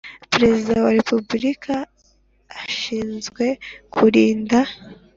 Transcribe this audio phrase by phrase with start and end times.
[0.31, 1.73] Perezida wa repubulika
[2.63, 3.45] ashinzwe
[3.93, 4.59] kurinda